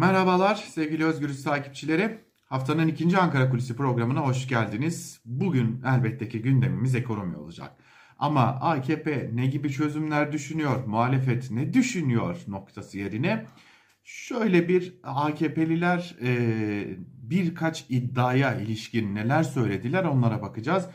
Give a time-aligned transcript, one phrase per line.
[0.00, 2.18] Merhabalar sevgili Özgürüz takipçileri.
[2.46, 5.20] Haftanın ikinci Ankara Kulisi programına hoş geldiniz.
[5.24, 7.72] Bugün elbette ki gündemimiz ekonomi olacak.
[8.18, 13.46] Ama AKP ne gibi çözümler düşünüyor, muhalefet ne düşünüyor noktası yerine
[14.04, 16.30] şöyle bir AKP'liler e,
[17.22, 20.88] birkaç iddiaya ilişkin neler söylediler onlara bakacağız.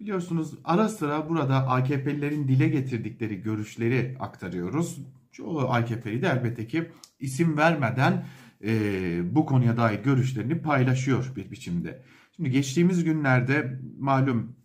[0.00, 4.98] Biliyorsunuz ara sıra burada AKP'lilerin dile getirdikleri görüşleri aktarıyoruz.
[5.32, 6.90] Çoğu AKP'li de elbette ki
[7.20, 8.24] isim vermeden
[8.64, 12.02] e, bu konuya dair görüşlerini paylaşıyor bir biçimde.
[12.36, 14.56] Şimdi geçtiğimiz günlerde malum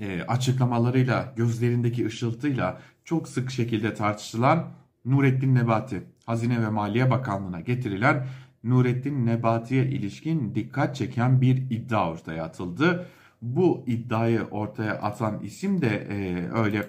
[0.00, 4.72] e, açıklamalarıyla, gözlerindeki ışıltıyla çok sık şekilde tartışılan
[5.04, 8.26] Nurettin Nebati, Hazine ve Maliye Bakanlığı'na getirilen
[8.64, 13.06] Nurettin Nebati'ye ilişkin dikkat çeken bir iddia ortaya atıldı.
[13.42, 16.86] Bu iddiayı ortaya atan isim de e, öyle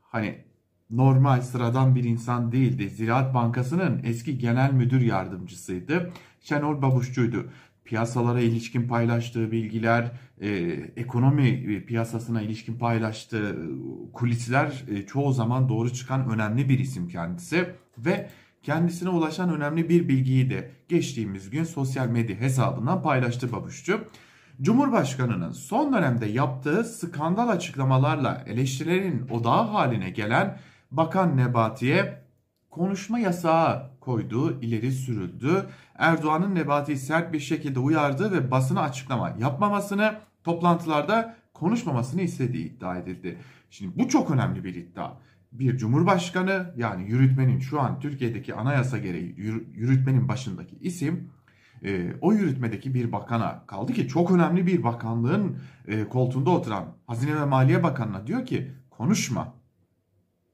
[0.00, 0.38] hani
[0.90, 2.90] normal sıradan bir insan değildi.
[2.90, 6.10] Ziraat Bankası'nın eski genel müdür yardımcısıydı.
[6.40, 7.50] Şenol Babuşçu'ydu.
[7.84, 10.48] Piyasalara ilişkin paylaştığı bilgiler, e,
[10.96, 13.58] ekonomi piyasasına ilişkin paylaştığı
[14.12, 17.68] kulisler e, çoğu zaman doğru çıkan önemli bir isim kendisi.
[17.98, 18.28] Ve
[18.62, 24.00] kendisine ulaşan önemli bir bilgiyi de geçtiğimiz gün sosyal medya hesabından paylaştı Babuşçu.
[24.62, 30.58] Cumhurbaşkanının son dönemde yaptığı skandal açıklamalarla eleştirilerin odağı haline gelen
[30.90, 32.22] Bakan Nebati'ye
[32.70, 35.66] konuşma yasağı koyduğu ileri sürüldü.
[35.94, 43.38] Erdoğan'ın Nebati'yi sert bir şekilde uyardı ve basına açıklama yapmamasını, toplantılarda konuşmamasını istediği iddia edildi.
[43.70, 45.12] Şimdi bu çok önemli bir iddia.
[45.52, 49.34] Bir cumhurbaşkanı yani yürütmenin şu an Türkiye'deki anayasa gereği
[49.74, 51.30] yürütmenin başındaki isim
[51.84, 57.40] e, o yürütmedeki bir bakana kaldı ki çok önemli bir bakanlığın e, koltuğunda oturan Hazine
[57.40, 59.54] ve Maliye Bakanı'na diyor ki konuşma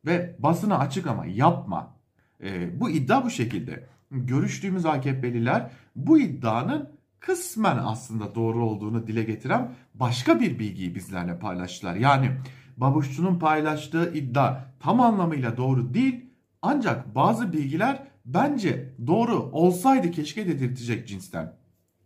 [0.07, 1.95] ve basına açıklama yapma.
[2.43, 3.87] E, bu iddia bu şekilde.
[4.11, 6.89] Görüştüğümüz AKP'liler bu iddianın
[7.21, 11.95] kısmen aslında doğru olduğunu dile getiren başka bir bilgiyi bizlerle paylaştılar.
[11.95, 12.31] Yani
[12.77, 16.25] Babuşçu'nun paylaştığı iddia tam anlamıyla doğru değil
[16.63, 21.53] ancak bazı bilgiler bence doğru olsaydı keşke dedirtecek cinsten.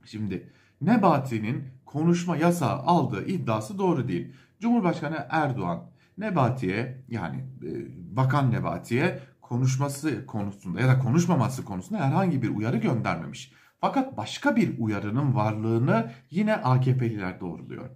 [0.04, 4.32] Şimdi Nebati'nin konuşma yasağı aldığı iddiası doğru değil.
[4.60, 5.82] Cumhurbaşkanı Erdoğan
[6.18, 7.70] Nebati'ye yani e,
[8.16, 13.52] Bakan Nebati'ye konuşması konusunda ya da konuşmaması konusunda herhangi bir uyarı göndermemiş.
[13.80, 17.90] Fakat başka bir uyarının varlığını yine AKP'liler doğruluyor.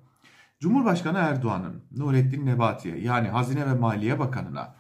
[0.60, 4.75] Cumhurbaşkanı Erdoğan'ın Nurettin Nebati'ye yani Hazine ve Maliye Bakanı'na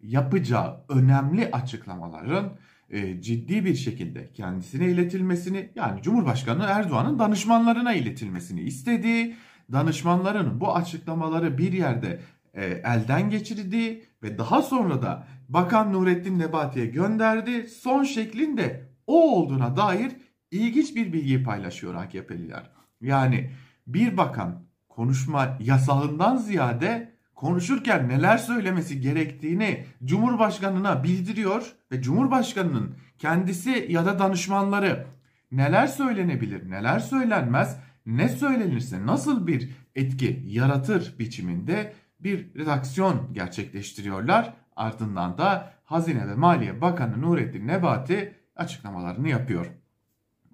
[0.00, 2.52] yapacağı önemli açıklamaların
[2.90, 9.36] e, ciddi bir şekilde kendisine iletilmesini yani Cumhurbaşkanı Erdoğan'ın danışmanlarına iletilmesini istediği,
[9.72, 12.20] danışmanların bu açıklamaları bir yerde
[12.54, 17.68] e, elden geçirdi ve daha sonra da Bakan Nurettin Nebati'ye gönderdi.
[17.68, 20.12] Son şeklinde o olduğuna dair
[20.50, 22.70] ilginç bir bilgi paylaşıyor AKP'liler.
[23.00, 23.50] Yani
[23.86, 34.06] bir bakan konuşma yasağından ziyade konuşurken neler söylemesi gerektiğini Cumhurbaşkanına bildiriyor ve Cumhurbaşkanının kendisi ya
[34.06, 35.06] da danışmanları
[35.52, 37.76] neler söylenebilir, neler söylenmez,
[38.06, 44.54] ne söylenirse nasıl bir etki yaratır biçiminde bir redaksiyon gerçekleştiriyorlar.
[44.76, 49.66] Ardından da Hazine ve Maliye Bakanı Nurettin Nebati açıklamalarını yapıyor.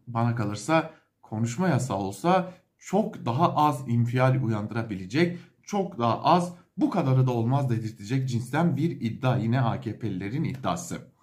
[0.07, 0.91] Bana kalırsa
[1.23, 7.71] konuşma yasağı olsa çok daha az infial uyandırabilecek, çok daha az bu kadarı da olmaz
[7.71, 11.14] dedirtecek cinsten bir iddia yine AKP'lilerin iddiası.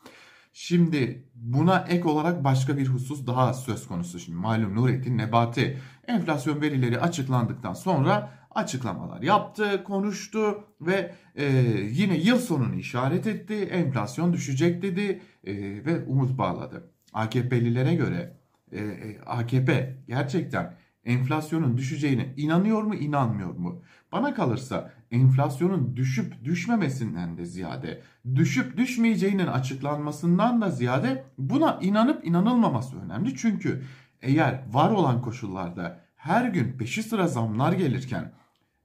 [0.53, 4.19] Şimdi buna ek olarak başka bir husus daha söz konusu.
[4.19, 11.45] Şimdi malum Nurettin Nebati enflasyon verileri açıklandıktan sonra açıklamalar yaptı, konuştu ve e,
[11.91, 13.53] yine yıl sonunu işaret etti.
[13.53, 15.53] Enflasyon düşecek dedi e,
[15.85, 16.91] ve umut bağladı.
[17.13, 18.37] AKP'lilere göre
[18.71, 20.75] e, e AKP gerçekten
[21.05, 23.81] enflasyonun düşeceğine inanıyor mu inanmıyor mu?
[24.11, 28.01] Bana kalırsa enflasyonun düşüp düşmemesinden de ziyade
[28.35, 33.35] düşüp düşmeyeceğinin açıklanmasından da ziyade buna inanıp inanılmaması önemli.
[33.35, 33.83] Çünkü
[34.21, 38.31] eğer var olan koşullarda her gün peşi sıra zamlar gelirken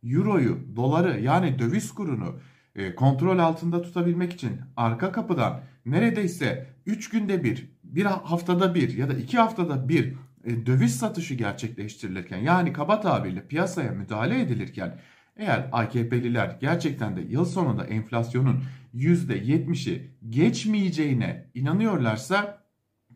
[0.05, 2.41] euroyu, doları yani döviz kurunu
[2.75, 9.09] e, kontrol altında tutabilmek için arka kapıdan neredeyse 3 günde bir, bir haftada bir ya
[9.09, 10.15] da 2 haftada bir
[10.45, 14.99] e, döviz satışı gerçekleştirilirken yani kaba tabirle piyasaya müdahale edilirken
[15.37, 18.63] eğer AKP'liler gerçekten de yıl sonunda enflasyonun
[18.95, 22.67] %70'i geçmeyeceğine inanıyorlarsa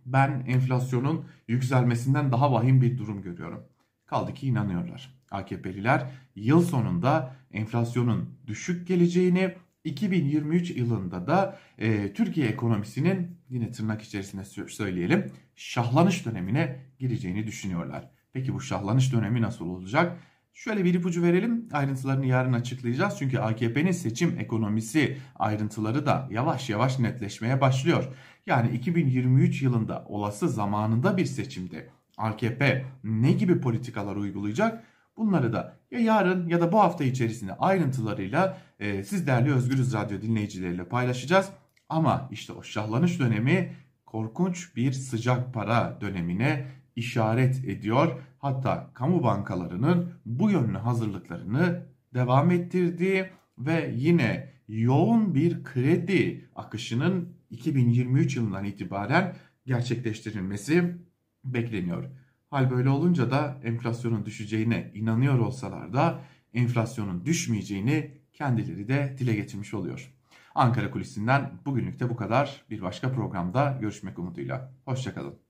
[0.07, 3.65] ben enflasyonun yükselmesinden daha vahim bir durum görüyorum.
[4.07, 5.15] Kaldı ki inanıyorlar.
[5.31, 14.45] AKP'liler yıl sonunda enflasyonun düşük geleceğini 2023 yılında da e, Türkiye ekonomisinin yine tırnak içerisinde
[14.69, 18.11] söyleyelim şahlanış dönemine gireceğini düşünüyorlar.
[18.33, 20.17] Peki bu şahlanış dönemi nasıl olacak?
[20.53, 21.69] Şöyle bir ipucu verelim.
[21.73, 23.15] Ayrıntılarını yarın açıklayacağız.
[23.19, 28.05] Çünkü AKP'nin seçim ekonomisi ayrıntıları da yavaş yavaş netleşmeye başlıyor.
[28.47, 34.85] Yani 2023 yılında olası zamanında bir seçimde AKP ne gibi politikalar uygulayacak?
[35.17, 40.23] Bunları da ya yarın ya da bu hafta içerisinde ayrıntılarıyla e, siz değerli Özgürüz Radyo
[40.23, 41.49] dinleyicileriyle paylaşacağız.
[41.89, 43.73] Ama işte o şahlanış dönemi
[44.07, 46.67] korkunç bir sıcak para dönemine
[47.01, 48.23] işaret ediyor.
[48.39, 53.27] Hatta kamu bankalarının bu yönlü hazırlıklarını devam ettirdiği
[53.59, 59.37] ve yine yoğun bir kredi akışının 2023 yılından itibaren
[59.67, 60.97] gerçekleştirilmesi
[61.45, 62.05] bekleniyor.
[62.51, 66.21] Hal böyle olunca da enflasyonun düşeceğine inanıyor olsalar da
[66.55, 70.15] enflasyonun düşmeyeceğini kendileri de dile getirmiş oluyor.
[70.55, 72.65] Ankara Kulisi'nden bugünlük de bu kadar.
[72.71, 74.73] Bir başka programda görüşmek umuduyla.
[74.85, 75.50] Hoşçakalın.